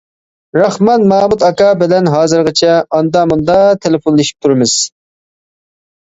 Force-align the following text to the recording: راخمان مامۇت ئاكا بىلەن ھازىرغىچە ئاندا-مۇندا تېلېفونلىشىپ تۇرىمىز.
راخمان 0.59 1.01
مامۇت 1.09 1.43
ئاكا 1.49 1.67
بىلەن 1.81 2.09
ھازىرغىچە 2.13 2.77
ئاندا-مۇندا 2.99 3.57
تېلېفونلىشىپ 3.83 4.47
تۇرىمىز. 4.47 4.73